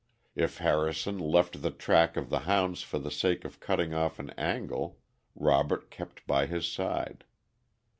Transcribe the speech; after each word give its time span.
If 0.35 0.57
Harrison 0.57 1.19
left 1.19 1.61
the 1.61 1.69
track 1.69 2.17
of 2.17 2.31
the 2.31 2.39
hounds 2.49 2.81
for 2.81 2.97
the 2.97 3.11
sake 3.11 3.45
of 3.45 3.59
cutting 3.59 3.93
off 3.93 4.17
an 4.17 4.31
angle, 4.31 4.97
Robert 5.35 5.91
kept 5.91 6.25
by 6.25 6.47
his 6.47 6.67
side. 6.67 7.23